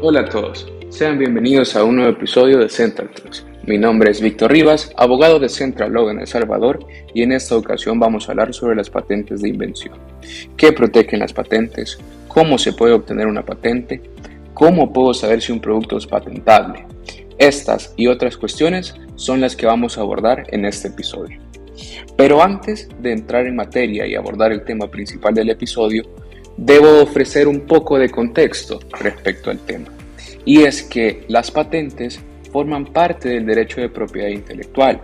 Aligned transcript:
Hola 0.00 0.20
a 0.20 0.24
todos, 0.26 0.70
sean 0.90 1.18
bienvenidos 1.18 1.74
a 1.74 1.82
un 1.82 1.96
nuevo 1.96 2.12
episodio 2.12 2.58
de 2.58 2.68
Central 2.68 3.10
Talks. 3.10 3.44
Mi 3.64 3.78
nombre 3.78 4.12
es 4.12 4.20
Víctor 4.20 4.52
Rivas, 4.52 4.92
abogado 4.96 5.40
de 5.40 5.48
Central 5.48 5.92
Law 5.92 6.08
en 6.10 6.20
El 6.20 6.28
Salvador, 6.28 6.78
y 7.12 7.24
en 7.24 7.32
esta 7.32 7.56
ocasión 7.56 7.98
vamos 7.98 8.28
a 8.28 8.30
hablar 8.30 8.54
sobre 8.54 8.76
las 8.76 8.90
patentes 8.90 9.42
de 9.42 9.48
invención. 9.48 9.96
¿Qué 10.56 10.70
protegen 10.70 11.18
las 11.18 11.32
patentes? 11.32 11.98
¿Cómo 12.28 12.58
se 12.58 12.74
puede 12.74 12.92
obtener 12.92 13.26
una 13.26 13.44
patente? 13.44 14.00
¿Cómo 14.54 14.92
puedo 14.92 15.12
saber 15.12 15.42
si 15.42 15.50
un 15.50 15.60
producto 15.60 15.96
es 15.96 16.06
patentable? 16.06 16.86
Estas 17.36 17.92
y 17.96 18.06
otras 18.06 18.36
cuestiones 18.36 18.94
son 19.16 19.40
las 19.40 19.56
que 19.56 19.66
vamos 19.66 19.98
a 19.98 20.02
abordar 20.02 20.44
en 20.50 20.64
este 20.64 20.88
episodio. 20.88 21.40
Pero 22.16 22.40
antes 22.40 22.88
de 23.00 23.12
entrar 23.12 23.48
en 23.48 23.56
materia 23.56 24.06
y 24.06 24.14
abordar 24.14 24.52
el 24.52 24.64
tema 24.64 24.88
principal 24.88 25.34
del 25.34 25.50
episodio, 25.50 26.04
debo 26.58 27.02
ofrecer 27.02 27.46
un 27.46 27.60
poco 27.60 27.98
de 27.98 28.10
contexto 28.10 28.80
respecto 29.00 29.50
al 29.50 29.60
tema. 29.60 29.88
Y 30.44 30.62
es 30.62 30.82
que 30.82 31.24
las 31.28 31.50
patentes 31.50 32.20
forman 32.52 32.86
parte 32.86 33.28
del 33.28 33.46
derecho 33.46 33.80
de 33.80 33.88
propiedad 33.88 34.28
intelectual. 34.28 35.00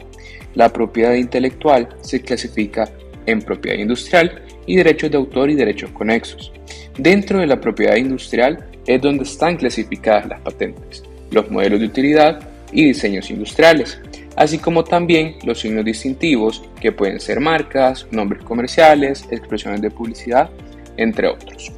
La 0.54 0.72
propiedad 0.72 1.14
intelectual 1.14 1.88
se 2.00 2.20
clasifica 2.20 2.90
en 3.26 3.40
propiedad 3.40 3.78
industrial 3.78 4.42
y 4.66 4.76
derechos 4.76 5.10
de 5.10 5.16
autor 5.16 5.48
y 5.50 5.54
derechos 5.54 5.90
conexos. 5.92 6.52
Dentro 6.98 7.38
de 7.38 7.46
la 7.46 7.60
propiedad 7.60 7.96
industrial 7.96 8.66
es 8.86 9.00
donde 9.00 9.24
están 9.24 9.56
clasificadas 9.56 10.26
las 10.26 10.40
patentes, 10.40 11.04
los 11.30 11.50
modelos 11.50 11.80
de 11.80 11.86
utilidad 11.86 12.48
y 12.72 12.86
diseños 12.86 13.30
industriales, 13.30 14.00
así 14.36 14.58
como 14.58 14.82
también 14.82 15.36
los 15.44 15.60
signos 15.60 15.84
distintivos 15.84 16.62
que 16.80 16.90
pueden 16.90 17.20
ser 17.20 17.38
marcas, 17.40 18.06
nombres 18.10 18.42
comerciales, 18.42 19.24
expresiones 19.30 19.80
de 19.80 19.90
publicidad 19.90 20.50
entre 20.96 21.28
otros. 21.28 21.72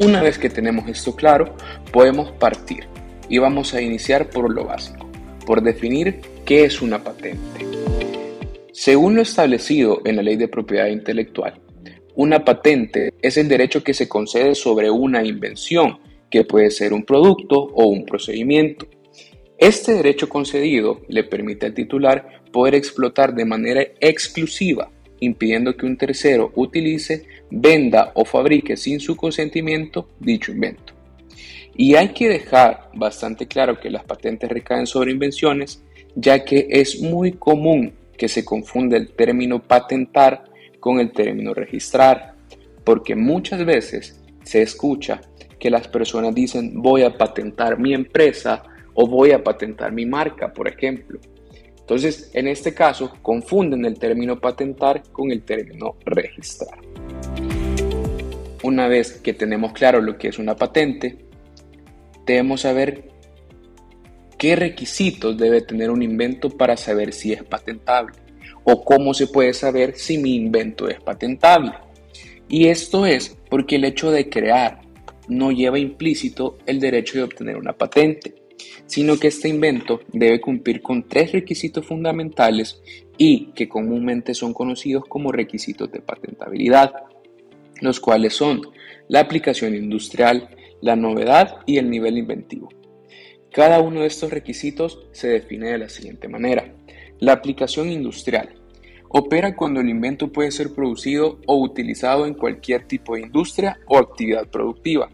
Una 0.00 0.22
vez 0.22 0.38
que 0.38 0.48
tenemos 0.48 0.88
esto 0.88 1.14
claro, 1.14 1.54
podemos 1.92 2.32
partir 2.32 2.86
y 3.28 3.38
vamos 3.38 3.74
a 3.74 3.82
iniciar 3.82 4.30
por 4.30 4.52
lo 4.52 4.64
básico, 4.64 5.08
por 5.46 5.62
definir 5.62 6.20
qué 6.44 6.64
es 6.64 6.80
una 6.80 7.04
patente. 7.04 7.66
Según 8.72 9.14
lo 9.16 9.22
establecido 9.22 10.00
en 10.04 10.16
la 10.16 10.22
Ley 10.22 10.36
de 10.36 10.48
Propiedad 10.48 10.86
Intelectual, 10.86 11.60
una 12.14 12.44
patente 12.44 13.14
es 13.20 13.36
el 13.36 13.48
derecho 13.48 13.84
que 13.84 13.94
se 13.94 14.08
concede 14.08 14.54
sobre 14.54 14.90
una 14.90 15.22
invención, 15.24 15.98
que 16.30 16.44
puede 16.44 16.70
ser 16.70 16.92
un 16.92 17.04
producto 17.04 17.56
o 17.60 17.86
un 17.86 18.04
procedimiento. 18.06 18.86
Este 19.58 19.92
derecho 19.92 20.28
concedido 20.28 21.02
le 21.08 21.24
permite 21.24 21.66
al 21.66 21.74
titular 21.74 22.42
poder 22.50 22.74
explotar 22.74 23.34
de 23.34 23.44
manera 23.44 23.82
exclusiva 24.00 24.90
impidiendo 25.20 25.76
que 25.76 25.86
un 25.86 25.96
tercero 25.96 26.52
utilice, 26.56 27.24
venda 27.50 28.12
o 28.14 28.24
fabrique 28.24 28.76
sin 28.76 29.00
su 29.00 29.16
consentimiento 29.16 30.08
dicho 30.18 30.52
invento. 30.52 30.94
Y 31.76 31.94
hay 31.94 32.08
que 32.08 32.28
dejar 32.28 32.90
bastante 32.94 33.46
claro 33.46 33.78
que 33.78 33.90
las 33.90 34.04
patentes 34.04 34.50
recaen 34.50 34.86
sobre 34.86 35.12
invenciones, 35.12 35.82
ya 36.14 36.44
que 36.44 36.66
es 36.70 37.00
muy 37.00 37.32
común 37.32 37.92
que 38.16 38.28
se 38.28 38.44
confunda 38.44 38.96
el 38.96 39.12
término 39.12 39.62
patentar 39.62 40.44
con 40.78 41.00
el 41.00 41.12
término 41.12 41.54
registrar, 41.54 42.34
porque 42.84 43.14
muchas 43.14 43.64
veces 43.64 44.20
se 44.42 44.62
escucha 44.62 45.20
que 45.58 45.70
las 45.70 45.88
personas 45.88 46.34
dicen 46.34 46.82
voy 46.82 47.02
a 47.02 47.16
patentar 47.16 47.78
mi 47.78 47.94
empresa 47.94 48.62
o 48.94 49.06
voy 49.06 49.32
a 49.32 49.44
patentar 49.44 49.92
mi 49.92 50.06
marca, 50.06 50.52
por 50.52 50.68
ejemplo. 50.68 51.20
Entonces, 51.90 52.30
en 52.34 52.46
este 52.46 52.72
caso, 52.72 53.12
confunden 53.20 53.84
el 53.84 53.98
término 53.98 54.38
patentar 54.38 55.02
con 55.10 55.32
el 55.32 55.42
término 55.42 55.96
registrar. 56.04 56.78
Una 58.62 58.86
vez 58.86 59.14
que 59.14 59.34
tenemos 59.34 59.72
claro 59.72 60.00
lo 60.00 60.16
que 60.16 60.28
es 60.28 60.38
una 60.38 60.54
patente, 60.54 61.18
debemos 62.24 62.60
saber 62.60 63.08
qué 64.38 64.54
requisitos 64.54 65.36
debe 65.36 65.62
tener 65.62 65.90
un 65.90 66.00
invento 66.00 66.48
para 66.48 66.76
saber 66.76 67.12
si 67.12 67.32
es 67.32 67.42
patentable 67.42 68.14
o 68.62 68.84
cómo 68.84 69.12
se 69.12 69.26
puede 69.26 69.52
saber 69.52 69.96
si 69.96 70.16
mi 70.16 70.36
invento 70.36 70.88
es 70.88 71.00
patentable. 71.00 71.72
Y 72.48 72.68
esto 72.68 73.04
es 73.04 73.36
porque 73.48 73.74
el 73.74 73.84
hecho 73.84 74.12
de 74.12 74.30
crear 74.30 74.80
no 75.26 75.50
lleva 75.50 75.80
implícito 75.80 76.56
el 76.66 76.78
derecho 76.78 77.18
de 77.18 77.24
obtener 77.24 77.56
una 77.56 77.72
patente 77.72 78.39
sino 78.86 79.18
que 79.18 79.28
este 79.28 79.48
invento 79.48 80.00
debe 80.12 80.40
cumplir 80.40 80.82
con 80.82 81.08
tres 81.08 81.32
requisitos 81.32 81.86
fundamentales 81.86 82.82
y 83.16 83.52
que 83.52 83.68
comúnmente 83.68 84.34
son 84.34 84.54
conocidos 84.54 85.04
como 85.06 85.32
requisitos 85.32 85.90
de 85.92 86.00
patentabilidad, 86.00 86.92
los 87.80 88.00
cuales 88.00 88.34
son 88.34 88.62
la 89.08 89.20
aplicación 89.20 89.74
industrial, 89.74 90.48
la 90.80 90.96
novedad 90.96 91.58
y 91.66 91.78
el 91.78 91.90
nivel 91.90 92.18
inventivo. 92.18 92.68
Cada 93.52 93.80
uno 93.80 94.00
de 94.00 94.06
estos 94.06 94.30
requisitos 94.30 95.00
se 95.12 95.28
define 95.28 95.72
de 95.72 95.78
la 95.78 95.88
siguiente 95.88 96.28
manera. 96.28 96.72
La 97.18 97.32
aplicación 97.32 97.90
industrial 97.90 98.54
opera 99.08 99.56
cuando 99.56 99.80
el 99.80 99.88
invento 99.88 100.30
puede 100.32 100.52
ser 100.52 100.72
producido 100.72 101.40
o 101.46 101.60
utilizado 101.60 102.26
en 102.26 102.34
cualquier 102.34 102.86
tipo 102.86 103.14
de 103.14 103.22
industria 103.22 103.80
o 103.86 103.98
actividad 103.98 104.48
productiva, 104.48 105.10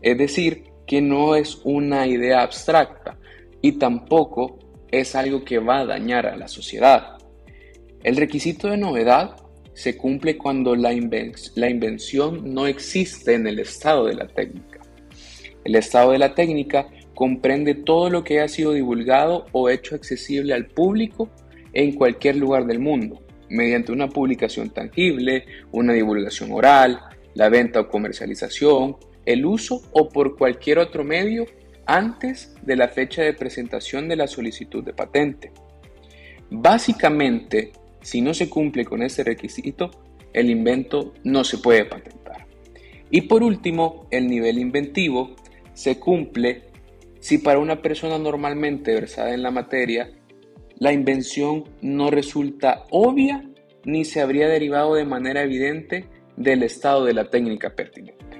es 0.00 0.16
decir, 0.16 0.64
que 0.92 1.00
no 1.00 1.36
es 1.36 1.58
una 1.64 2.06
idea 2.06 2.42
abstracta 2.42 3.16
y 3.62 3.78
tampoco 3.78 4.58
es 4.90 5.14
algo 5.14 5.42
que 5.42 5.58
va 5.58 5.78
a 5.78 5.86
dañar 5.86 6.26
a 6.26 6.36
la 6.36 6.48
sociedad. 6.48 7.16
El 8.02 8.14
requisito 8.14 8.68
de 8.68 8.76
novedad 8.76 9.36
se 9.72 9.96
cumple 9.96 10.36
cuando 10.36 10.76
la, 10.76 10.92
invención 10.92 12.52
no 12.52 12.66
existe 12.66 13.32
en 13.32 13.46
el 13.46 13.58
estado 13.60 14.04
de 14.04 14.16
la 14.16 14.28
técnica. 14.28 14.80
El 15.64 15.76
estado 15.76 16.12
de 16.12 16.18
la 16.18 16.34
técnica 16.34 16.88
comprende 17.14 17.74
todo 17.74 18.10
lo 18.10 18.22
que 18.22 18.40
ha 18.40 18.48
sido 18.48 18.72
divulgado 18.72 19.46
o 19.52 19.70
hecho 19.70 19.94
accesible 19.94 20.52
al 20.52 20.66
público 20.66 21.30
en 21.72 21.94
cualquier 21.94 22.36
lugar 22.36 22.66
del 22.66 22.80
mundo, 22.80 23.22
mediante 23.48 23.92
una 23.92 24.10
publicación 24.10 24.68
tangible, 24.68 25.46
una 25.72 25.94
divulgación 25.94 26.52
oral, 26.52 27.00
la 27.32 27.48
venta 27.48 27.80
o 27.80 27.88
comercialización, 27.88 28.98
el 29.26 29.46
uso 29.46 29.82
o 29.92 30.08
por 30.08 30.36
cualquier 30.36 30.78
otro 30.78 31.04
medio 31.04 31.46
antes 31.86 32.54
de 32.62 32.76
la 32.76 32.88
fecha 32.88 33.22
de 33.22 33.34
presentación 33.34 34.08
de 34.08 34.16
la 34.16 34.26
solicitud 34.26 34.84
de 34.84 34.92
patente. 34.92 35.52
Básicamente, 36.50 37.72
si 38.00 38.20
no 38.20 38.34
se 38.34 38.48
cumple 38.48 38.84
con 38.84 39.02
este 39.02 39.24
requisito, 39.24 39.90
el 40.32 40.50
invento 40.50 41.14
no 41.24 41.44
se 41.44 41.58
puede 41.58 41.84
patentar. 41.84 42.46
Y 43.10 43.22
por 43.22 43.42
último, 43.42 44.06
el 44.10 44.28
nivel 44.28 44.58
inventivo 44.58 45.36
se 45.74 45.98
cumple 45.98 46.72
si 47.20 47.38
para 47.38 47.60
una 47.60 47.80
persona 47.80 48.18
normalmente 48.18 48.92
versada 48.92 49.32
en 49.32 49.42
la 49.42 49.52
materia, 49.52 50.10
la 50.78 50.92
invención 50.92 51.64
no 51.80 52.10
resulta 52.10 52.84
obvia 52.90 53.48
ni 53.84 54.04
se 54.04 54.20
habría 54.20 54.48
derivado 54.48 54.94
de 54.94 55.04
manera 55.04 55.42
evidente 55.42 56.06
del 56.36 56.64
estado 56.64 57.04
de 57.04 57.14
la 57.14 57.30
técnica 57.30 57.76
pertinente. 57.76 58.31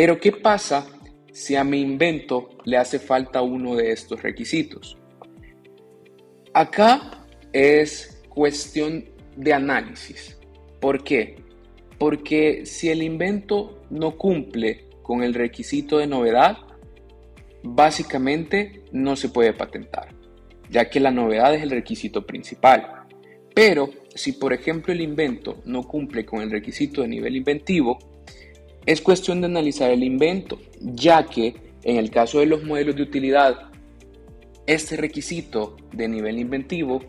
Pero 0.00 0.18
¿qué 0.18 0.32
pasa 0.32 0.86
si 1.30 1.56
a 1.56 1.62
mi 1.62 1.78
invento 1.78 2.48
le 2.64 2.78
hace 2.78 2.98
falta 2.98 3.42
uno 3.42 3.76
de 3.76 3.92
estos 3.92 4.22
requisitos? 4.22 4.96
Acá 6.54 7.26
es 7.52 8.22
cuestión 8.30 9.04
de 9.36 9.52
análisis. 9.52 10.38
¿Por 10.80 11.04
qué? 11.04 11.36
Porque 11.98 12.64
si 12.64 12.88
el 12.88 13.02
invento 13.02 13.82
no 13.90 14.16
cumple 14.16 14.88
con 15.02 15.22
el 15.22 15.34
requisito 15.34 15.98
de 15.98 16.06
novedad, 16.06 16.56
básicamente 17.62 18.84
no 18.92 19.16
se 19.16 19.28
puede 19.28 19.52
patentar, 19.52 20.14
ya 20.70 20.88
que 20.88 20.98
la 20.98 21.10
novedad 21.10 21.54
es 21.54 21.62
el 21.62 21.68
requisito 21.68 22.24
principal. 22.24 23.04
Pero 23.54 23.90
si 24.14 24.32
por 24.32 24.54
ejemplo 24.54 24.94
el 24.94 25.02
invento 25.02 25.60
no 25.66 25.82
cumple 25.82 26.24
con 26.24 26.40
el 26.40 26.50
requisito 26.50 27.02
de 27.02 27.08
nivel 27.08 27.36
inventivo, 27.36 27.98
es 28.86 29.00
cuestión 29.00 29.40
de 29.40 29.46
analizar 29.46 29.90
el 29.90 30.02
invento, 30.02 30.58
ya 30.80 31.24
que 31.26 31.54
en 31.82 31.96
el 31.96 32.10
caso 32.10 32.40
de 32.40 32.46
los 32.46 32.64
modelos 32.64 32.96
de 32.96 33.02
utilidad, 33.02 33.70
este 34.66 34.96
requisito 34.96 35.76
de 35.92 36.08
nivel 36.08 36.38
inventivo 36.38 37.00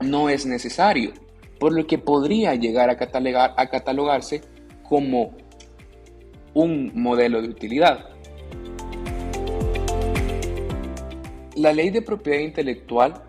no 0.00 0.28
es 0.28 0.46
necesario, 0.46 1.12
por 1.58 1.72
lo 1.74 1.86
que 1.86 1.98
podría 1.98 2.54
llegar 2.54 2.90
a, 2.90 2.96
catalogar, 2.96 3.54
a 3.56 3.68
catalogarse 3.68 4.42
como 4.82 5.36
un 6.52 6.92
modelo 6.94 7.42
de 7.42 7.48
utilidad. 7.48 8.10
La 11.56 11.72
ley 11.72 11.90
de 11.90 12.02
propiedad 12.02 12.40
intelectual 12.40 13.24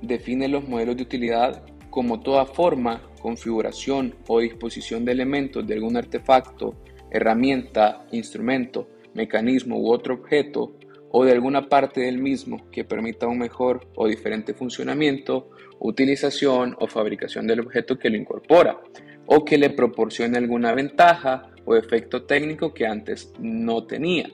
define 0.00 0.48
los 0.48 0.68
modelos 0.68 0.96
de 0.96 1.02
utilidad 1.02 1.64
como 1.90 2.20
toda 2.20 2.46
forma, 2.46 3.02
configuración 3.20 4.16
o 4.26 4.40
disposición 4.40 5.04
de 5.04 5.12
elementos 5.12 5.66
de 5.66 5.74
algún 5.74 5.96
artefacto 5.96 6.74
herramienta, 7.14 8.04
instrumento, 8.10 8.88
mecanismo 9.14 9.78
u 9.78 9.92
otro 9.92 10.14
objeto 10.14 10.76
o 11.12 11.24
de 11.24 11.30
alguna 11.30 11.68
parte 11.68 12.00
del 12.00 12.18
mismo 12.18 12.68
que 12.72 12.82
permita 12.82 13.28
un 13.28 13.38
mejor 13.38 13.86
o 13.94 14.08
diferente 14.08 14.52
funcionamiento, 14.52 15.48
utilización 15.78 16.76
o 16.80 16.88
fabricación 16.88 17.46
del 17.46 17.60
objeto 17.60 17.96
que 17.96 18.10
lo 18.10 18.16
incorpora 18.16 18.80
o 19.26 19.44
que 19.44 19.56
le 19.56 19.70
proporcione 19.70 20.38
alguna 20.38 20.74
ventaja 20.74 21.52
o 21.64 21.76
efecto 21.76 22.24
técnico 22.24 22.74
que 22.74 22.84
antes 22.84 23.32
no 23.38 23.86
tenía. 23.86 24.28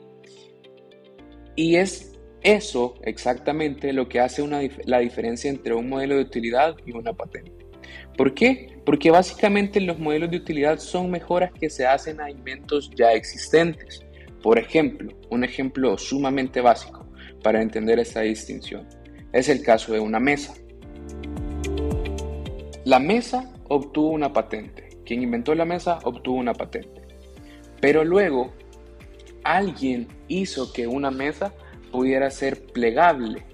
Y 1.54 1.76
es 1.76 2.18
eso 2.42 2.94
exactamente 3.02 3.92
lo 3.92 4.08
que 4.08 4.20
hace 4.20 4.42
la 4.86 5.00
diferencia 5.00 5.50
entre 5.50 5.74
un 5.74 5.90
modelo 5.90 6.14
de 6.14 6.22
utilidad 6.22 6.76
y 6.86 6.92
una 6.92 7.12
patente. 7.12 7.59
¿Por 8.16 8.34
qué? 8.34 8.80
Porque 8.84 9.10
básicamente 9.10 9.80
los 9.80 9.98
modelos 9.98 10.30
de 10.30 10.38
utilidad 10.38 10.78
son 10.78 11.10
mejoras 11.10 11.52
que 11.52 11.70
se 11.70 11.86
hacen 11.86 12.20
a 12.20 12.30
inventos 12.30 12.90
ya 12.96 13.12
existentes. 13.12 14.04
Por 14.42 14.58
ejemplo, 14.58 15.12
un 15.30 15.44
ejemplo 15.44 15.96
sumamente 15.98 16.60
básico 16.60 17.06
para 17.42 17.62
entender 17.62 17.98
esta 17.98 18.20
distinción 18.20 18.86
es 19.32 19.48
el 19.48 19.62
caso 19.62 19.92
de 19.92 20.00
una 20.00 20.18
mesa. 20.20 20.54
La 22.84 22.98
mesa 22.98 23.52
obtuvo 23.68 24.08
una 24.08 24.32
patente. 24.32 24.88
Quien 25.04 25.22
inventó 25.22 25.54
la 25.54 25.64
mesa 25.64 25.98
obtuvo 26.04 26.36
una 26.36 26.54
patente. 26.54 27.02
Pero 27.80 28.04
luego 28.04 28.52
alguien 29.44 30.08
hizo 30.28 30.72
que 30.72 30.86
una 30.86 31.10
mesa 31.10 31.54
pudiera 31.90 32.30
ser 32.30 32.64
plegable. 32.66 33.44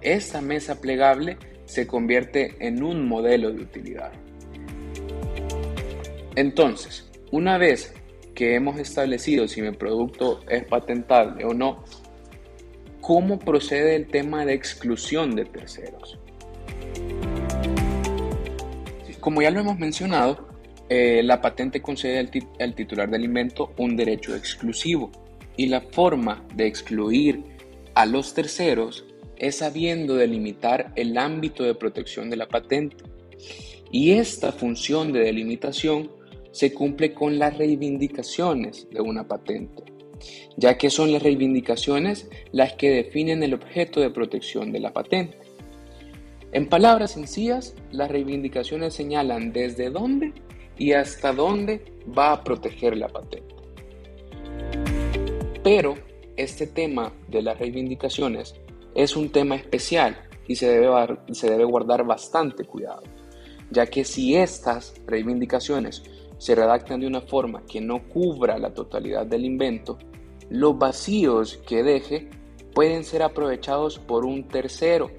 Esa 0.00 0.40
mesa 0.40 0.80
plegable 0.80 1.38
se 1.66 1.86
convierte 1.86 2.56
en 2.60 2.82
un 2.82 3.06
modelo 3.06 3.52
de 3.52 3.62
utilidad. 3.62 4.12
Entonces, 6.34 7.10
una 7.30 7.58
vez 7.58 7.94
que 8.34 8.54
hemos 8.54 8.78
establecido 8.78 9.48
si 9.48 9.62
mi 9.62 9.72
producto 9.72 10.40
es 10.48 10.64
patentable 10.64 11.44
o 11.44 11.54
no, 11.54 11.84
¿cómo 13.00 13.38
procede 13.38 13.96
el 13.96 14.06
tema 14.06 14.44
de 14.44 14.54
exclusión 14.54 15.34
de 15.34 15.44
terceros? 15.44 16.18
Como 19.20 19.42
ya 19.42 19.50
lo 19.50 19.58
hemos 19.58 19.78
mencionado, 19.78 20.46
eh, 20.88 21.20
la 21.24 21.40
patente 21.40 21.82
concede 21.82 22.30
al 22.60 22.74
titular 22.76 23.10
del 23.10 23.24
invento 23.24 23.72
un 23.76 23.96
derecho 23.96 24.36
exclusivo 24.36 25.10
y 25.56 25.66
la 25.66 25.80
forma 25.80 26.44
de 26.54 26.68
excluir 26.68 27.42
a 27.94 28.06
los 28.06 28.34
terceros 28.34 29.04
es 29.38 29.56
sabiendo 29.56 30.16
delimitar 30.16 30.92
el 30.96 31.16
ámbito 31.18 31.64
de 31.64 31.74
protección 31.74 32.30
de 32.30 32.36
la 32.36 32.48
patente. 32.48 32.96
Y 33.90 34.12
esta 34.12 34.52
función 34.52 35.12
de 35.12 35.20
delimitación 35.20 36.10
se 36.52 36.72
cumple 36.72 37.12
con 37.12 37.38
las 37.38 37.56
reivindicaciones 37.56 38.88
de 38.90 39.00
una 39.00 39.28
patente, 39.28 39.84
ya 40.56 40.78
que 40.78 40.90
son 40.90 41.12
las 41.12 41.22
reivindicaciones 41.22 42.30
las 42.52 42.72
que 42.74 42.90
definen 42.90 43.42
el 43.42 43.54
objeto 43.54 44.00
de 44.00 44.10
protección 44.10 44.72
de 44.72 44.80
la 44.80 44.92
patente. 44.92 45.36
En 46.52 46.68
palabras 46.68 47.12
sencillas, 47.12 47.74
las 47.92 48.10
reivindicaciones 48.10 48.94
señalan 48.94 49.52
desde 49.52 49.90
dónde 49.90 50.32
y 50.78 50.92
hasta 50.92 51.32
dónde 51.32 51.84
va 52.16 52.32
a 52.32 52.44
proteger 52.44 52.96
la 52.96 53.08
patente. 53.08 53.54
Pero 55.62 55.94
este 56.36 56.66
tema 56.66 57.12
de 57.28 57.42
las 57.42 57.58
reivindicaciones 57.58 58.54
es 58.96 59.14
un 59.14 59.30
tema 59.30 59.56
especial 59.56 60.16
y 60.48 60.56
se 60.56 60.68
debe, 60.68 60.88
se 61.32 61.50
debe 61.50 61.64
guardar 61.64 62.04
bastante 62.04 62.64
cuidado, 62.64 63.02
ya 63.70 63.86
que 63.86 64.04
si 64.04 64.34
estas 64.34 64.94
reivindicaciones 65.06 66.02
se 66.38 66.54
redactan 66.54 67.00
de 67.00 67.06
una 67.06 67.20
forma 67.20 67.62
que 67.66 67.80
no 67.80 68.08
cubra 68.08 68.58
la 68.58 68.72
totalidad 68.72 69.26
del 69.26 69.44
invento, 69.44 69.98
los 70.48 70.78
vacíos 70.78 71.58
que 71.66 71.82
deje 71.82 72.30
pueden 72.74 73.04
ser 73.04 73.22
aprovechados 73.22 73.98
por 73.98 74.24
un 74.24 74.48
tercero, 74.48 75.10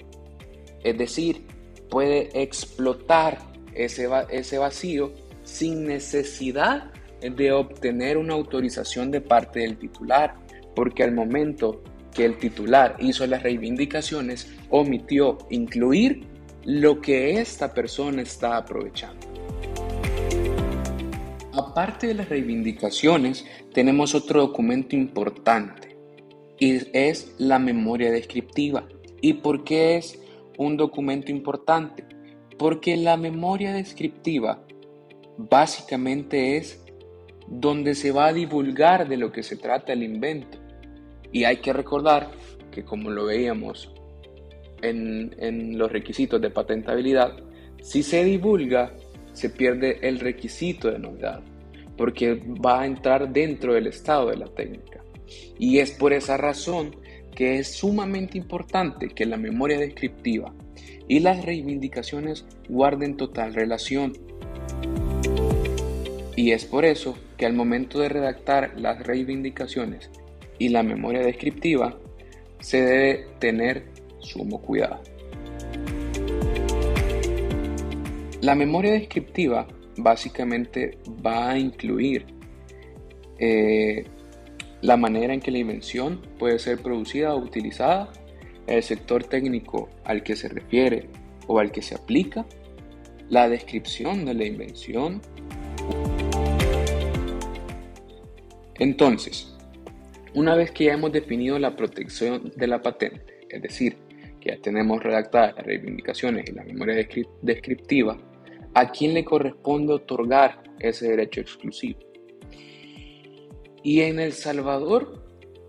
es 0.84 0.98
decir, 0.98 1.46
puede 1.90 2.30
explotar 2.42 3.40
ese, 3.74 4.10
ese 4.30 4.58
vacío 4.58 5.12
sin 5.44 5.86
necesidad 5.86 6.92
de 7.22 7.52
obtener 7.52 8.18
una 8.18 8.34
autorización 8.34 9.12
de 9.12 9.22
parte 9.22 9.62
del 9.62 9.78
titular 9.78 10.36
porque 10.76 11.04
al 11.04 11.12
momento 11.12 11.82
que 12.14 12.26
el 12.26 12.38
titular 12.38 12.96
hizo 13.00 13.26
las 13.28 13.44
reivindicaciones, 13.44 14.52
omitió 14.70 15.38
incluir 15.50 16.26
lo 16.64 17.00
que 17.00 17.40
esta 17.40 17.74
persona 17.74 18.22
está 18.22 18.58
aprovechando. 18.58 19.28
Aparte 21.54 22.08
de 22.08 22.14
las 22.14 22.30
reivindicaciones, 22.30 23.46
tenemos 23.74 24.14
otro 24.14 24.42
documento 24.42 24.96
importante 24.96 25.98
y 26.60 26.82
es 26.98 27.34
la 27.38 27.60
memoria 27.60 28.12
descriptiva. 28.12 28.88
¿Y 29.22 29.34
por 29.34 29.64
qué 29.64 29.98
es 29.98 30.20
un 30.58 30.78
documento 30.78 31.32
importante? 31.32 32.06
Porque 32.58 32.98
la 32.98 33.18
memoria 33.18 33.74
descriptiva 33.74 34.64
básicamente 35.38 36.58
es 36.58 36.84
donde 37.48 37.96
se 37.96 38.12
va 38.12 38.28
a 38.28 38.34
divulgar 38.34 39.08
de 39.08 39.18
lo 39.18 39.32
que 39.32 39.44
se 39.44 39.56
trata 39.56 39.94
el 39.94 40.04
invento. 40.04 40.58
Y 41.32 41.44
hay 41.44 41.58
que 41.58 41.74
recordar 41.74 42.32
que 42.72 42.84
como 42.84 43.10
lo 43.10 43.26
veíamos 43.26 43.92
en, 44.82 45.78
los 45.78 45.92
requisitos 45.92 46.42
de 46.42 46.50
patentabilidad, 46.50 47.38
si 47.82 48.04
se 48.04 48.24
divulga, 48.24 48.94
se 49.34 49.50
pierde 49.50 50.00
el 50.02 50.20
requisito 50.20 50.92
de 50.92 51.00
novedad, 51.00 51.42
porque 51.96 52.36
va 52.36 52.82
a 52.82 52.86
entrar 52.86 53.32
dentro 53.32 53.74
del 53.74 53.88
estado 53.88 54.30
de 54.30 54.38
la 54.38 54.48
técnica. 54.48 55.04
Y 55.60 55.80
es 55.80 55.92
por 55.92 56.14
esa 56.14 56.38
razón 56.38 56.96
que 57.36 57.60
es 57.60 57.76
sumamente 57.76 58.38
importante 58.38 59.10
que 59.10 59.26
la 59.26 59.38
memoria 59.38 59.78
descriptiva 59.78 60.54
y 61.08 61.20
las 61.20 61.46
reivindicaciones 61.46 62.46
guarden 62.68 63.18
total 63.18 63.54
relación. 63.54 64.14
Y 66.36 66.52
es 66.52 66.66
por 66.66 66.86
eso 66.86 67.18
que 67.38 67.46
al 67.46 67.54
momento 67.54 68.00
de 68.00 68.10
redactar 68.10 68.80
las 68.80 69.06
reivindicaciones 69.06 70.10
y 70.60 70.70
la 70.70 70.84
memoria 70.84 71.22
descriptiva, 71.22 71.98
se 72.60 72.82
debe 72.82 73.28
tener 73.40 73.86
sumo 74.20 74.62
cuidado. 74.62 75.02
La 78.42 78.56
memoria 78.56 78.94
descriptiva 78.94 79.68
básicamente 79.98 80.98
va 81.26 81.52
a 81.52 81.58
incluir 81.58 82.26
eh, 83.40 84.06
la 84.82 84.96
manera 84.96 85.34
en 85.34 85.40
que 85.40 85.52
la 85.52 85.58
invención 85.58 86.22
puede 86.38 86.60
ser 86.60 86.80
producida 86.80 87.34
o 87.34 87.40
utilizada, 87.40 88.12
el 88.68 88.84
sector 88.84 89.24
técnico 89.24 89.90
al 90.04 90.24
que 90.24 90.36
se 90.36 90.50
refiere 90.50 91.10
o 91.48 91.60
al 91.60 91.72
que 91.72 91.82
se 91.82 91.96
aplica, 91.96 92.46
la 93.30 93.50
descripción 93.50 94.26
de 94.26 94.34
la 94.34 94.46
invención. 94.46 95.22
Entonces, 98.80 99.57
una 100.38 100.54
vez 100.54 100.70
que 100.70 100.84
ya 100.84 100.94
hemos 100.94 101.12
definido 101.12 101.58
la 101.58 101.76
protección 101.76 102.52
de 102.56 102.68
la 102.68 102.80
patente, 102.80 103.40
es 103.50 103.60
decir, 103.60 103.98
que 104.40 104.52
ya 104.52 104.62
tenemos 104.62 105.02
redactadas 105.02 105.56
las 105.56 105.66
reivindicaciones 105.66 106.48
y 106.48 106.52
la 106.52 106.64
memoria 106.64 107.08
descriptiva, 107.42 108.20
¿a 108.76 108.92
quién 108.92 109.16
le 109.16 109.26
corresponde 109.26 109.94
otorgar 109.94 110.62
ese 110.78 111.10
derecho 111.10 111.42
exclusivo? 111.42 111.98
Y 113.82 114.02
en 114.02 114.20
El 114.20 114.32
Salvador 114.32 115.26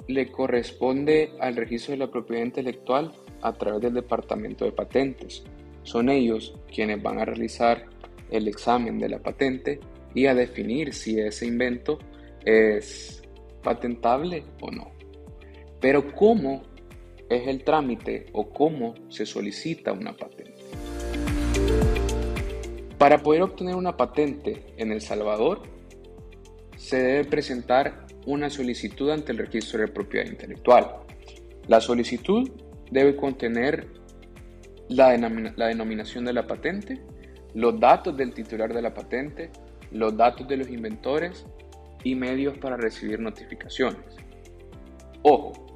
le 0.06 0.30
corresponde 0.30 1.30
al 1.40 1.56
registro 1.56 1.92
de 1.92 1.98
la 2.00 2.10
propiedad 2.10 2.44
intelectual 2.44 3.12
a 3.40 3.54
través 3.54 3.80
del 3.80 3.94
Departamento 3.94 4.66
de 4.66 4.72
Patentes. 4.72 5.44
Son 5.82 6.10
ellos 6.10 6.54
quienes 6.70 7.02
van 7.02 7.20
a 7.20 7.24
realizar 7.24 7.86
el 8.30 8.46
examen 8.46 8.98
de 8.98 9.08
la 9.08 9.18
patente 9.18 9.80
y 10.14 10.26
a 10.26 10.34
definir 10.34 10.92
si 10.92 11.18
ese 11.18 11.46
invento 11.46 11.98
es 12.44 13.17
patentable 13.68 14.44
o 14.62 14.70
no. 14.70 14.92
Pero 15.78 16.14
¿cómo 16.14 16.62
es 17.28 17.46
el 17.46 17.64
trámite 17.64 18.24
o 18.32 18.48
cómo 18.48 18.94
se 19.10 19.26
solicita 19.26 19.92
una 19.92 20.16
patente? 20.16 20.54
Para 22.96 23.18
poder 23.18 23.42
obtener 23.42 23.74
una 23.74 23.94
patente 23.94 24.72
en 24.78 24.90
El 24.90 25.02
Salvador, 25.02 25.64
se 26.78 26.96
debe 26.96 27.24
presentar 27.26 28.06
una 28.24 28.48
solicitud 28.48 29.10
ante 29.10 29.32
el 29.32 29.38
registro 29.38 29.80
de 29.80 29.88
propiedad 29.88 30.26
intelectual. 30.26 30.90
La 31.66 31.82
solicitud 31.82 32.50
debe 32.90 33.16
contener 33.16 33.86
la, 34.88 35.14
la, 35.56 35.66
denominación 35.66 36.24
de 36.24 36.32
la 36.32 36.46
patente, 36.46 37.02
los 37.52 37.78
datos 37.78 38.16
del 38.16 38.32
titular 38.32 38.72
de 38.72 38.80
la 38.80 38.94
patente, 38.94 39.50
los 39.92 40.16
datos 40.16 40.48
de 40.48 40.56
los 40.56 40.68
inventores 40.70 41.44
y 42.04 42.14
medios 42.14 42.58
para 42.58 42.76
recibir 42.76 43.20
notificaciones. 43.20 44.16
Ojo, 45.22 45.66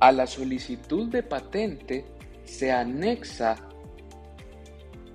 a 0.00 0.12
la 0.12 0.26
solicitud 0.26 1.08
de 1.08 1.22
patente 1.22 2.04
se 2.44 2.70
anexa 2.70 3.68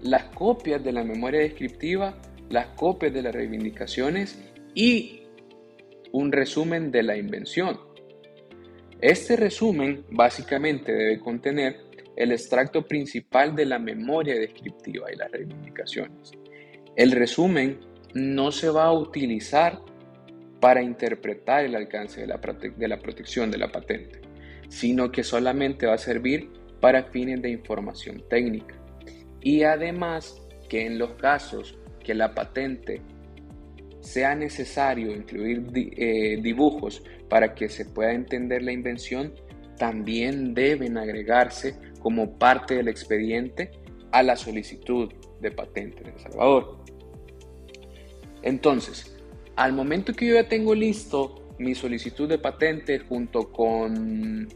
las 0.02 0.26
copias 0.26 0.84
de 0.84 0.92
la 0.92 1.04
memoria 1.04 1.42
descriptiva, 1.42 2.18
las 2.50 2.68
copias 2.68 3.14
de 3.14 3.22
las 3.22 3.34
reivindicaciones 3.34 4.40
y 4.74 5.24
un 6.12 6.32
resumen 6.32 6.92
de 6.92 7.04
la 7.04 7.18
invención. 7.18 7.80
Este 9.02 9.36
resumen 9.36 10.06
básicamente 10.10 10.92
debe 10.92 11.20
contener 11.20 11.78
el 12.16 12.32
extracto 12.32 12.86
principal 12.86 13.56
de 13.56 13.66
la 13.66 13.80
memoria 13.80 14.36
descriptiva 14.36 15.12
y 15.12 15.16
las 15.16 15.32
reivindicaciones. 15.32 16.32
El 16.96 17.12
resumen 17.12 17.80
no 18.14 18.52
se 18.52 18.70
va 18.70 18.86
a 18.86 18.94
utilizar 18.94 19.80
para 20.60 20.82
interpretar 20.82 21.66
el 21.66 21.76
alcance 21.76 22.22
de 22.22 22.28
la, 22.28 22.38
de 22.38 22.88
la 22.88 23.00
protección 23.00 23.52
de 23.52 23.58
la 23.58 23.72
patente. 23.72 24.22
sino 24.70 25.12
que 25.12 25.24
solamente 25.24 25.88
va 25.88 25.96
a 25.96 25.98
servir 25.98 26.52
para 26.80 27.06
fines 27.06 27.42
de 27.42 27.50
información 27.50 28.24
técnica. 28.30 28.76
Y 29.42 29.64
además 29.64 30.40
que 30.70 30.86
en 30.86 31.00
los 31.00 31.14
casos 31.14 31.78
que 32.04 32.14
la 32.14 32.36
patente 32.36 33.02
sea 34.00 34.36
necesario 34.36 35.12
incluir 35.12 35.66
eh, 35.76 36.40
dibujos 36.42 37.04
para 37.30 37.54
que 37.54 37.68
se 37.68 37.86
pueda 37.86 38.14
entender 38.14 38.62
la 38.62 38.72
invención, 38.72 39.34
también 39.78 40.54
deben 40.54 40.98
agregarse 40.98 41.76
como 42.00 42.38
parte 42.38 42.76
del 42.76 42.88
expediente 42.88 43.72
a 44.12 44.24
la 44.24 44.36
solicitud 44.36 45.12
de 45.42 45.52
patente 45.52 46.02
en 46.04 46.14
El 46.14 46.20
Salvador. 46.20 46.84
Entonces, 48.42 49.19
al 49.60 49.74
momento 49.74 50.14
que 50.14 50.26
yo 50.26 50.36
ya 50.36 50.48
tengo 50.48 50.74
listo 50.74 51.54
mi 51.58 51.76
solicitud 51.76 52.30
de 52.30 52.38
patente 52.38 53.00
junto 53.00 53.52
con, 53.52 54.48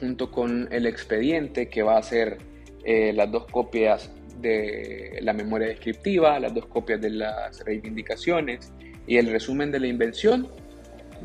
junto 0.00 0.30
con 0.30 0.72
el 0.72 0.86
expediente 0.86 1.68
que 1.68 1.82
va 1.82 1.98
a 1.98 2.02
ser 2.02 2.38
eh, 2.82 3.12
las 3.12 3.30
dos 3.30 3.44
copias 3.44 4.10
de 4.40 5.18
la 5.20 5.34
memoria 5.34 5.68
descriptiva, 5.68 6.40
las 6.40 6.54
dos 6.54 6.64
copias 6.64 6.98
de 6.98 7.10
las 7.10 7.62
reivindicaciones 7.62 8.72
y 9.06 9.18
el 9.18 9.30
resumen 9.30 9.70
de 9.70 9.80
la 9.80 9.86
invención, 9.86 10.48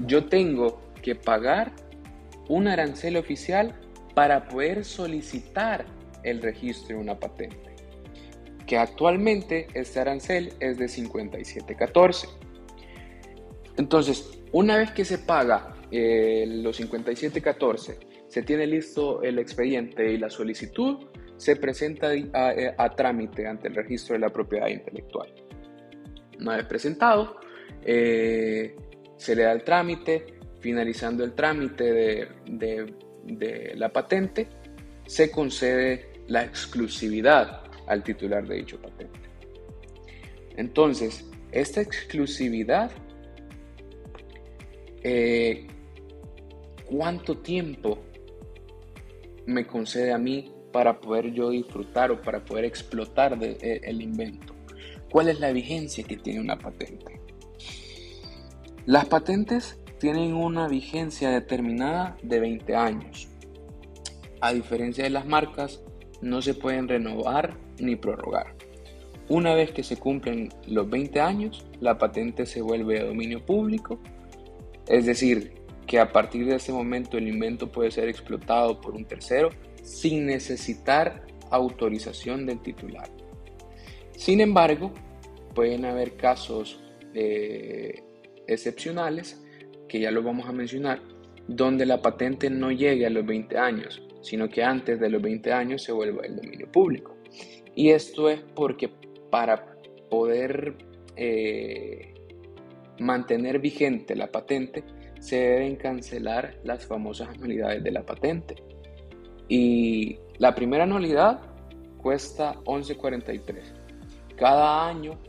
yo 0.06 0.26
tengo 0.26 0.82
que 1.02 1.16
pagar 1.16 1.72
un 2.50 2.68
arancel 2.68 3.16
oficial 3.16 3.74
para 4.16 4.50
poder 4.50 4.84
solicitar 4.84 5.86
el 6.24 6.42
registro 6.42 6.98
de 6.98 7.02
una 7.02 7.18
patente, 7.18 7.74
que 8.68 8.78
actualmente 8.78 9.68
este 9.76 10.02
arancel 10.02 10.52
es 10.60 10.78
de 10.78 10.88
57.14. 10.88 12.44
Entonces, 13.78 14.42
una 14.52 14.78
vez 14.78 14.92
que 14.92 15.06
se 15.06 15.20
paga 15.20 15.76
eh, 15.92 16.46
los 16.48 16.80
57.14, 16.80 17.98
se 18.28 18.42
tiene 18.44 18.66
listo 18.66 19.22
el 19.22 19.40
expediente 19.40 20.12
y 20.12 20.18
la 20.18 20.30
solicitud, 20.30 21.08
se 21.38 21.56
presenta 21.56 22.14
eh, 22.14 22.74
a, 22.78 22.96
trámite 22.96 23.48
ante 23.48 23.68
el 23.68 23.76
registro 23.76 24.14
de 24.14 24.20
la 24.20 24.30
propiedad 24.30 24.68
intelectual. 24.68 25.32
Una 26.40 26.58
vez 26.58 26.66
presentado, 26.66 27.38
eh, 27.84 28.76
se 29.18 29.36
le 29.36 29.44
da 29.44 29.52
el 29.52 29.64
trámite, 29.64 30.26
finalizando 30.60 31.24
el 31.24 31.34
trámite 31.34 32.28
de, 32.46 33.76
la 33.76 33.90
patente, 33.90 34.48
se 35.06 35.30
concede 35.30 36.14
la 36.28 36.44
exclusividad 36.44 37.64
al 37.88 38.04
titular 38.04 38.48
de 38.48 38.56
dicho 38.56 38.82
patente. 38.82 39.20
Entonces, 40.56 41.30
esta 41.52 41.82
exclusividad, 41.82 42.92
eh, 45.04 45.68
¿cuánto 46.86 47.38
tiempo 47.38 48.00
me 49.46 49.68
concede 49.68 50.14
a 50.14 50.18
mí 50.18 50.52
para 50.72 51.00
poder 51.00 51.32
yo 51.34 51.50
disfrutar 51.50 52.12
o 52.12 52.22
para 52.22 52.44
poder 52.44 52.66
explotar 52.66 53.38
eh, 53.42 53.82
el 53.84 54.02
invento? 54.02 54.54
¿Cuál 55.12 55.30
es 55.30 55.40
la 55.40 55.52
vigencia 55.52 56.04
que 56.04 56.18
tiene 56.18 56.40
una 56.40 56.58
patente? 56.58 57.20
Las 58.86 59.06
patentes 59.06 59.80
tienen 60.00 60.34
una 60.34 60.68
vigencia 60.68 61.30
determinada 61.30 62.18
de 62.24 62.40
20 62.40 62.76
años. 62.76 63.30
A 64.42 64.52
diferencia 64.52 65.06
de 65.06 65.10
las 65.10 65.26
marcas, 65.26 65.82
no 66.22 66.42
se 66.42 66.54
pueden 66.54 66.88
renovar 66.88 67.58
ni 67.80 67.96
prorrogar. 67.96 68.56
Una 69.30 69.54
vez 69.54 69.72
que 69.72 69.84
se 69.84 69.96
cumplen 69.96 70.50
los 70.68 70.90
20 70.90 71.22
años, 71.22 71.66
la 71.80 71.98
patente 71.98 72.46
se 72.46 72.62
vuelve 72.62 72.96
de 72.96 73.08
dominio 73.08 73.46
público, 73.46 74.00
es 74.88 75.06
decir, 75.06 75.54
que 75.88 76.00
a 76.00 76.12
partir 76.12 76.46
de 76.46 76.56
ese 76.56 76.72
momento 76.72 77.18
el 77.18 77.28
invento 77.28 77.72
puede 77.72 77.92
ser 77.92 78.08
explotado 78.10 78.80
por 78.80 78.96
un 78.96 79.06
tercero 79.06 79.50
sin 79.82 80.26
necesitar 80.26 81.26
autorización 81.52 82.46
del 82.46 82.62
titular. 82.62 83.10
Sin 84.16 84.40
embargo, 84.40 84.94
pueden 85.54 85.86
haber 85.86 86.16
casos 86.16 86.82
eh, 87.14 88.02
excepcionales, 88.48 89.44
que 89.88 90.00
ya 90.00 90.12
lo 90.12 90.24
vamos 90.24 90.48
a 90.48 90.52
mencionar, 90.52 91.02
donde 91.48 91.86
la 91.86 92.02
patente 92.02 92.50
no 92.50 92.72
llegue 92.72 93.06
a 93.06 93.10
los 93.10 93.26
20 93.26 93.58
años, 93.58 94.02
sino 94.22 94.50
que 94.50 94.64
antes 94.64 95.00
de 95.00 95.10
los 95.10 95.22
20 95.22 95.52
años 95.52 95.84
se 95.84 95.92
vuelva 95.92 96.26
el 96.26 96.38
dominio 96.38 96.72
público. 96.72 97.18
Y 97.76 97.90
esto 97.90 98.30
es 98.30 98.40
porque 98.56 98.90
para 99.30 99.76
poder 100.10 100.76
eh, 101.16 102.13
mantener 103.00 103.60
vigente 103.60 104.16
la 104.16 104.28
patente, 104.32 104.84
se 105.20 105.38
deben 105.38 105.76
cancelar 105.76 106.58
las 106.64 106.86
famosas 106.86 107.30
anualidades 107.30 107.84
de 107.84 107.92
la 107.92 108.06
patente. 108.06 108.56
Y 109.48 110.20
la 110.38 110.54
primera 110.56 110.84
anualidad 110.84 111.42
cuesta 111.98 112.56
11.43. 112.66 113.62
Cada 114.36 114.88
año 114.88 115.20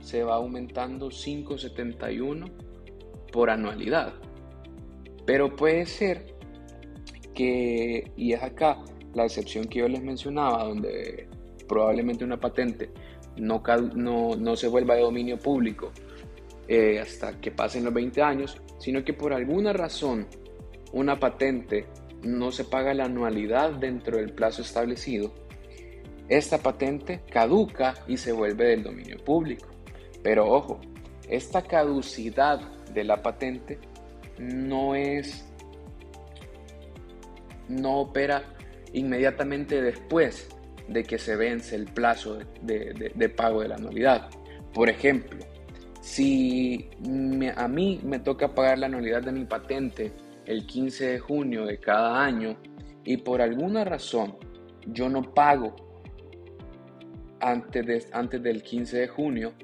se 0.00 0.22
va 0.22 0.36
aumentando 0.36 1.08
5.71 1.08 2.50
por 3.32 3.50
anualidad. 3.50 4.14
Pero 5.26 5.56
puede 5.56 5.86
ser 5.86 6.34
que, 7.34 8.12
y 8.16 8.32
es 8.32 8.42
acá 8.42 8.78
la 9.14 9.24
excepción 9.24 9.66
que 9.66 9.80
yo 9.80 9.88
les 9.88 10.02
mencionaba, 10.02 10.64
donde 10.64 11.28
probablemente 11.68 12.24
una 12.24 12.38
patente 12.38 12.90
no, 13.36 13.62
no, 14.36 14.56
se 14.56 14.68
vuelva 14.68 14.94
de 14.94 15.02
dominio 15.02 15.38
público 15.38 15.90
eh, 16.68 17.00
hasta 17.00 17.40
que 17.40 17.50
pasen 17.50 17.84
los 17.84 17.94
20 17.94 18.22
años, 18.22 18.60
sino 18.78 19.04
que 19.04 19.12
por 19.12 19.32
alguna 19.32 19.72
razón 19.72 20.26
una 20.92 21.18
patente 21.18 21.86
no 22.22 22.52
se 22.52 22.64
paga 22.64 22.94
la 22.94 23.04
anualidad 23.04 23.72
dentro 23.72 24.16
del 24.16 24.32
plazo 24.32 24.62
establecido, 24.62 25.32
esta 26.28 26.58
patente 26.58 27.20
caduca 27.30 27.94
y 28.06 28.16
se 28.16 28.32
vuelve 28.32 28.66
del 28.68 28.82
dominio 28.82 29.18
público. 29.18 29.68
Pero 30.22 30.50
ojo, 30.50 30.80
esta 31.28 31.62
caducidad 31.62 32.60
de 32.92 33.04
la 33.04 33.22
patente 33.22 33.78
no 34.38 34.94
es, 34.94 35.44
no 37.68 38.00
opera 38.00 38.42
inmediatamente 38.92 39.82
después 39.82 40.48
de 40.88 41.02
que 41.02 41.18
se 41.18 41.36
vence 41.36 41.76
el 41.76 41.86
plazo 41.86 42.38
de, 42.62 43.32
pago 43.36 43.62
de 43.62 43.68
la 43.68 43.74
anualidad. 43.76 44.30
Por 44.72 44.88
ejemplo, 44.88 45.44
si 46.04 46.90
a 47.56 47.66
mí 47.66 47.98
me 48.04 48.18
toca 48.18 48.54
pagar 48.54 48.78
la 48.78 48.86
anualidad 48.86 49.22
de 49.22 49.32
mi 49.32 49.46
patente 49.46 50.12
el 50.44 50.66
15 50.66 51.06
de 51.06 51.18
junio 51.18 51.64
de 51.64 51.80
cada 51.80 52.22
año 52.22 52.58
y 53.04 53.16
por 53.16 53.40
alguna 53.40 53.84
razón 53.84 54.36
yo 54.86 55.08
no 55.08 55.22
pago 55.32 55.74
antes, 57.40 58.42
del 58.42 58.62
15 58.62 58.98
de 58.98 59.08
junio, 59.08 59.54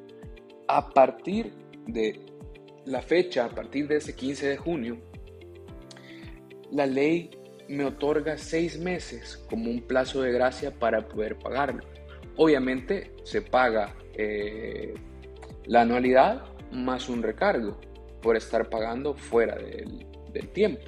a 0.67 0.89
partir 0.89 1.53
de 1.87 2.25
la 2.87 3.03
fecha, 3.03 3.45
a 3.45 3.51
partir 3.51 3.87
de 3.87 3.97
ese 3.97 4.15
15 4.15 4.49
de 4.49 4.57
junio, 4.57 4.99
la 6.73 6.87
ley 6.87 7.31
me 7.69 7.85
otorga 7.85 8.39
seis 8.39 8.79
meses 8.79 9.37
como 9.49 9.71
un 9.71 9.83
plazo 9.83 10.23
de 10.23 10.33
gracia 10.33 10.71
para 10.73 11.07
poder 11.07 11.39
pagarlo. 11.39 11.85
Obviamente 12.37 13.13
se 13.25 13.43
paga 13.43 13.95
eh, 14.15 14.95
la 15.67 15.83
anualidad 15.83 16.45
más 16.73 17.09
un 17.09 17.23
recargo 17.23 17.79
por 18.23 18.37
estar 18.37 18.69
pagando 18.69 19.15
fuera 19.15 19.57
del, 19.57 20.07
del 20.33 20.49
tiempo. 20.49 20.83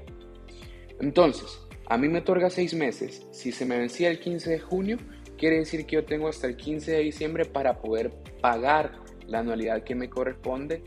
Entonces, 1.01 1.61
a 1.87 1.99
mí 1.99 2.09
me 2.09 2.21
otorga 2.21 2.51
seis 2.51 2.75
meses. 2.75 3.27
Si 3.33 3.53
se 3.53 3.67
me 3.67 3.79
vencía 3.79 4.11
el 4.11 4.21
15 4.21 4.51
de 4.51 4.61
junio, 4.61 4.99
quiere 5.37 5.59
decir 5.59 5.87
que 5.87 5.97
yo 5.97 6.05
tengo 6.05 6.29
hasta 6.29 6.47
el 6.47 6.57
15 6.57 6.93
de 6.93 6.99
diciembre 7.01 7.45
para 7.45 7.81
poder 7.81 8.13
pagar 8.41 8.93
la 9.27 9.41
anualidad 9.41 9.83
que 9.83 9.95
me 9.95 10.09
corresponde, 10.09 10.85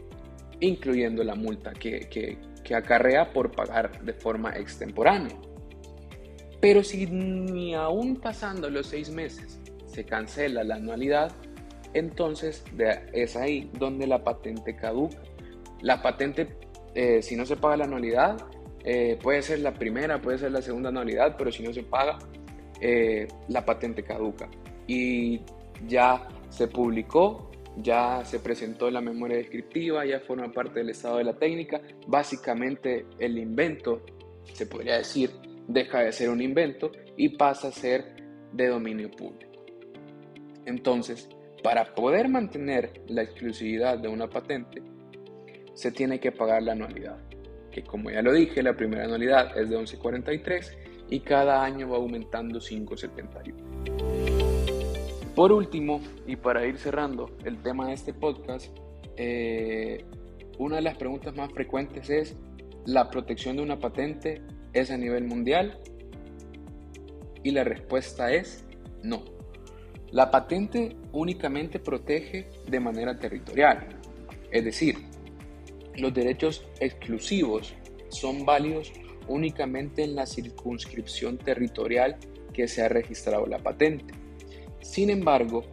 incluyendo 0.62 1.24
la 1.24 1.36
multa 1.36 1.74
que, 1.74 2.38
acarrea 2.74 3.32
por 3.32 3.52
pagar 3.52 4.04
de 4.04 4.14
forma 4.14 4.52
extemporánea. 4.52 5.36
Pero 6.62 6.84
si 6.84 7.06
ni 7.06 7.76
aún 7.76 8.16
pasando 8.16 8.70
los 8.70 8.88
seis 8.88 9.10
meses 9.10 9.60
se 9.86 10.06
cancela 10.06 10.64
la 10.64 10.76
anualidad, 10.76 11.32
entonces 11.96 12.64
es 13.14 13.36
ahí 13.36 13.72
donde 13.74 14.06
la 14.06 14.24
patente 14.24 14.76
caduca. 14.76 15.18
La 15.82 16.02
patente, 16.02 16.56
eh, 16.94 17.22
si 17.22 17.36
no 17.36 17.46
se 17.46 17.56
paga 17.56 17.78
la 17.78 17.86
anualidad, 17.86 18.38
eh, 18.84 19.18
puede 19.22 19.42
ser 19.42 19.60
la 19.60 19.74
primera, 19.74 20.22
puede 20.22 20.38
ser 20.38 20.52
la 20.52 20.62
segunda 20.62 20.90
anualidad, 20.90 21.36
pero 21.38 21.52
si 21.52 21.64
no 21.64 21.74
se 21.74 21.84
paga, 21.84 22.20
eh, 22.80 23.28
la 23.48 23.66
patente 23.66 24.04
caduca. 24.04 24.50
Y 24.88 25.42
ya 25.88 26.28
se 26.50 26.68
publicó 26.68 27.50
ya 27.78 28.24
se 28.24 28.40
presentó 28.40 28.90
la 28.90 29.02
memoria 29.02 29.38
descriptiva, 29.38 30.06
ya 30.06 30.20
forma 30.22 30.52
parte 30.52 30.80
del 30.80 30.90
estado 30.90 31.18
de 31.18 31.26
la 31.26 31.34
técnica. 31.34 31.82
Básicamente 32.08 33.06
el 33.20 33.38
invento, 33.38 34.02
se 34.54 34.66
podría 34.66 34.98
decir, 34.98 35.32
deja 35.68 36.00
de 36.00 36.12
ser 36.12 36.30
un 36.30 36.42
invento 36.42 36.92
y 37.18 37.30
pasa 37.30 37.70
a 37.70 37.72
ser 37.72 38.16
de 38.54 38.68
dominio 38.68 39.12
público. 39.12 39.52
Entonces, 40.66 41.30
para 41.66 41.96
poder 41.96 42.30
mantener 42.30 43.02
la 43.08 43.24
exclusividad 43.24 43.98
de 43.98 44.08
una 44.08 44.30
patente, 44.30 44.84
se 45.74 45.92
tiene 45.92 46.20
que 46.20 46.32
pagar 46.32 46.62
la 46.62 46.74
anualidad, 46.74 47.18
que 47.72 47.82
como 47.84 48.12
ya 48.12 48.22
lo 48.22 48.34
dije, 48.34 48.62
la 48.62 48.76
primera 48.76 49.06
anualidad 49.06 49.58
es 49.58 49.72
de 49.72 49.76
11.43 49.76 50.78
y 51.10 51.22
cada 51.22 51.64
año 51.64 51.90
va 51.90 51.98
aumentando 51.98 52.60
5,71. 52.60 53.56
Por 55.34 55.52
último, 55.52 56.02
y 56.28 56.36
para 56.36 56.68
ir 56.68 56.78
cerrando 56.78 57.32
el 57.44 57.58
tema 57.64 57.88
de 57.88 57.94
este 57.94 58.14
podcast, 58.14 58.68
eh, 59.18 60.06
una 60.60 60.76
de 60.76 60.84
las 60.84 60.98
preguntas 60.98 61.36
más 61.36 61.52
frecuentes 61.52 62.12
es, 62.12 62.38
¿la 62.86 63.10
protección 63.10 63.56
de 63.58 63.64
una 63.64 63.80
patente 63.80 64.44
es 64.74 64.92
a 64.92 64.98
nivel 64.98 65.24
mundial? 65.24 65.80
Y 67.42 67.50
la 67.50 67.64
respuesta 67.64 68.32
es 68.32 68.68
no. 69.02 69.35
La 70.16 70.32
patente 70.32 70.96
únicamente 71.12 71.78
protege 71.78 72.48
de 72.70 72.80
manera 72.80 73.20
territorial, 73.20 73.86
es 74.50 74.64
decir, 74.64 74.96
los 75.98 76.14
derechos 76.14 76.66
exclusivos 76.80 77.76
son 78.08 78.46
válidos 78.46 78.94
únicamente 79.28 80.06
en 80.06 80.16
la 80.16 80.26
circunscripción 80.26 81.38
territorial 81.38 82.16
que 82.54 82.70
se 82.70 82.82
ha 82.82 82.88
registrado 82.88 83.46
la 83.46 83.60
patente. 83.60 84.14
Sin 84.80 85.10
embargo, 85.10 85.64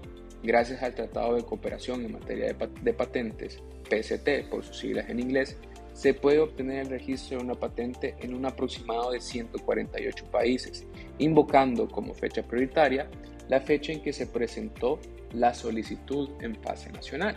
gracias 0.43 0.83
al 0.83 0.97
Tratado 0.97 1.37
de 1.37 1.45
Cooperación 1.45 2.05
en 2.05 2.11
materia 2.11 2.53
de, 2.53 2.93
patentes, 2.95 3.63
PST 3.89 4.51
por 4.51 4.65
sus 4.65 4.77
siglas 4.77 5.09
en 5.09 5.21
inglés, 5.21 5.57
se 5.93 6.15
puede 6.15 6.41
obtener 6.41 6.81
el 6.81 6.91
registro 6.91 7.39
de 7.39 7.45
una 7.45 7.55
patente 7.55 8.17
en 8.19 8.35
un 8.35 8.45
aproximado 8.45 9.13
de 9.13 9.21
148 9.21 10.25
países, 10.33 10.85
invocando 11.19 11.87
como 11.87 12.13
fecha 12.13 12.43
prioritaria 12.43 13.09
la 13.53 13.61
fecha 13.61 13.93
en 13.93 14.01
que 14.01 14.15
se 14.15 14.27
presentó 14.27 14.99
la 15.35 15.53
solicitud 15.53 16.31
en 16.41 16.57
fase 16.63 16.91
nacional. 16.91 17.37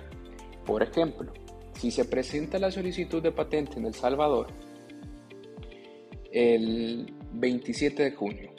Por 0.65 0.81
ejemplo, 0.81 1.33
si 1.73 1.91
se 1.91 2.05
presenta 2.05 2.57
la 2.57 2.71
solicitud 2.71 3.21
de 3.21 3.33
patente 3.33 3.79
en 3.79 3.85
El 3.85 3.93
Salvador 3.93 4.47
el 6.31 7.13
27 7.33 8.01
de 8.01 8.11
junio, 8.11 8.49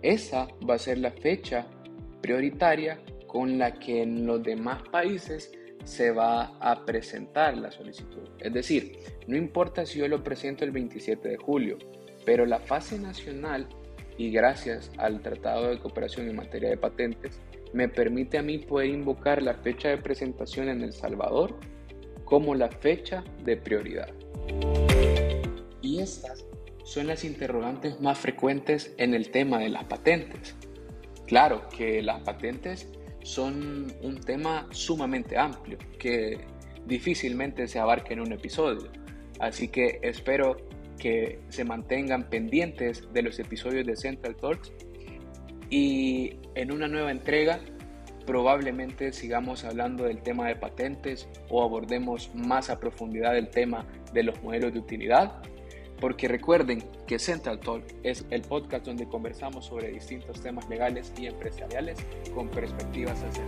esa 0.00 0.48
va 0.66 0.76
a 0.76 0.78
ser 0.78 0.96
la 0.96 1.10
fecha 1.10 1.66
prioritaria 2.22 3.02
con 3.26 3.58
la 3.58 3.74
que 3.74 4.00
en 4.00 4.26
los 4.26 4.42
demás 4.42 4.82
países 4.88 5.52
se 5.84 6.10
va 6.10 6.56
a 6.58 6.86
presentar 6.86 7.58
la 7.58 7.70
solicitud. 7.70 8.30
Es 8.38 8.54
decir, 8.54 8.98
no 9.26 9.36
importa 9.36 9.84
si 9.84 9.98
yo 9.98 10.08
lo 10.08 10.24
presento 10.24 10.64
el 10.64 10.70
27 10.70 11.28
de 11.28 11.36
julio, 11.36 11.76
pero 12.24 12.46
la 12.46 12.60
fase 12.60 12.98
nacional 12.98 13.68
y 14.18 14.30
gracias 14.30 14.90
al 14.98 15.20
Tratado 15.20 15.68
de 15.68 15.78
Cooperación 15.78 16.28
en 16.28 16.36
materia 16.36 16.70
de 16.70 16.76
patentes, 16.76 17.40
me 17.72 17.88
permite 17.88 18.38
a 18.38 18.42
mí 18.42 18.58
poder 18.58 18.88
invocar 18.88 19.42
la 19.42 19.54
fecha 19.54 19.88
de 19.88 19.98
presentación 19.98 20.68
en 20.68 20.82
El 20.82 20.92
Salvador 20.92 21.58
como 22.24 22.54
la 22.54 22.68
fecha 22.68 23.24
de 23.44 23.56
prioridad. 23.56 24.08
Y 25.82 26.00
estas 26.00 26.46
son 26.84 27.06
las 27.06 27.24
interrogantes 27.24 28.00
más 28.00 28.18
frecuentes 28.18 28.94
en 28.96 29.14
el 29.14 29.30
tema 29.30 29.58
de 29.58 29.68
las 29.68 29.84
patentes. 29.84 30.54
Claro 31.26 31.68
que 31.68 32.02
las 32.02 32.22
patentes 32.22 32.88
son 33.22 33.92
un 34.02 34.20
tema 34.20 34.68
sumamente 34.70 35.36
amplio 35.36 35.78
que 35.98 36.38
difícilmente 36.86 37.66
se 37.66 37.80
abarca 37.80 38.14
en 38.14 38.20
un 38.20 38.32
episodio. 38.32 38.88
Así 39.40 39.68
que 39.68 39.98
espero 40.02 40.56
que 40.98 41.40
se 41.48 41.64
mantengan 41.64 42.28
pendientes 42.28 43.08
de 43.12 43.22
los 43.22 43.38
episodios 43.38 43.86
de 43.86 43.96
Central 43.96 44.36
Talks. 44.36 44.72
Y 45.70 46.36
en 46.54 46.72
una 46.72 46.88
nueva 46.88 47.10
entrega 47.10 47.60
probablemente 48.26 49.12
sigamos 49.12 49.64
hablando 49.64 50.04
del 50.04 50.20
tema 50.22 50.48
de 50.48 50.56
patentes 50.56 51.28
o 51.48 51.62
abordemos 51.62 52.30
más 52.34 52.68
a 52.68 52.78
profundidad 52.78 53.36
el 53.38 53.48
tema 53.48 53.86
de 54.12 54.24
los 54.24 54.42
modelos 54.42 54.72
de 54.74 54.80
utilidad. 54.80 55.42
Porque 56.00 56.28
recuerden 56.28 56.84
que 57.06 57.18
Central 57.18 57.58
Talk 57.60 57.82
es 58.02 58.26
el 58.30 58.42
podcast 58.42 58.84
donde 58.84 59.08
conversamos 59.08 59.64
sobre 59.64 59.90
distintos 59.92 60.42
temas 60.42 60.68
legales 60.68 61.12
y 61.18 61.26
empresariales 61.26 61.98
con 62.34 62.50
perspectivas 62.50 63.22
hacia 63.22 63.44